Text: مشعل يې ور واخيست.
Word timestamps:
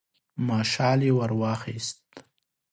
مشعل 0.47 0.99
يې 1.07 1.11
ور 1.17 1.31
واخيست. 1.41 2.03